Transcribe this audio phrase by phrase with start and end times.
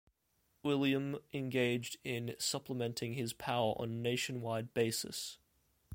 [0.65, 5.37] Uilleam engaged in supplementing his power on a nationwide basis.